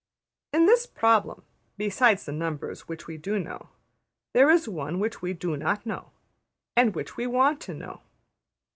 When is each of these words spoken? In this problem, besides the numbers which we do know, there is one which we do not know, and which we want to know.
In 0.51 0.65
this 0.65 0.87
problem, 0.87 1.43
besides 1.77 2.25
the 2.25 2.31
numbers 2.31 2.87
which 2.87 3.05
we 3.05 3.17
do 3.17 3.37
know, 3.37 3.69
there 4.33 4.49
is 4.49 4.67
one 4.67 4.97
which 4.99 5.21
we 5.21 5.31
do 5.31 5.55
not 5.55 5.85
know, 5.85 6.09
and 6.75 6.95
which 6.95 7.17
we 7.17 7.27
want 7.27 7.61
to 7.61 7.75
know. 7.75 8.01